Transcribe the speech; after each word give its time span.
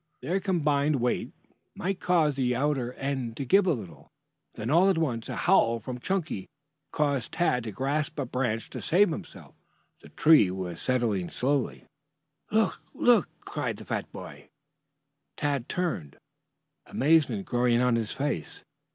Their 0.23 0.39
combined 0.39 0.95
weight 0.95 1.31
might 1.75 1.99
cause 1.99 2.35
the 2.35 2.55
outer 2.55 2.93
end 2.93 3.37
to 3.37 3.45
give 3.45 3.67
a 3.67 3.73
little. 3.73 4.09
Then 4.55 4.71
all 4.71 4.89
at 4.89 4.97
once 4.97 5.29
a 5.29 5.35
howl 5.35 5.79
from 5.79 5.99
Chunky 5.99 6.47
caused 6.91 7.33
Tad 7.33 7.65
to 7.65 7.71
grasp 7.71 8.17
a 8.17 8.25
branch 8.25 8.71
to 8.71 8.81
save 8.81 9.11
himself. 9.11 9.53
The 9.99 10.09
tree 10.09 10.47
top 10.47 10.57
was 10.57 10.81
settling 10.81 11.29
slowly. 11.29 11.85
"Look, 12.49 12.81
look!" 12.95 13.29
cried 13.41 13.77
the 13.77 13.85
fat 13.85 14.11
boy. 14.11 14.49
Tad 15.37 15.69
turned, 15.69 16.17
amazement 16.87 17.45
growing 17.45 17.79
on 17.79 17.95
his 17.95 18.11
face. 18.11 18.63